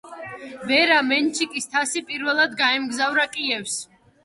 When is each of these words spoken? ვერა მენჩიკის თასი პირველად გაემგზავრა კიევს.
ვერა 0.71 0.97
მენჩიკის 1.09 1.69
თასი 1.75 2.03
პირველად 2.09 2.59
გაემგზავრა 2.65 3.29
კიევს. 3.39 3.79